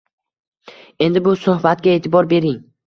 [1.09, 2.63] Endi bu suhbatga e`tibor bering